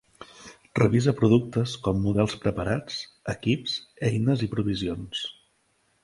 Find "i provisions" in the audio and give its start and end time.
4.47-5.21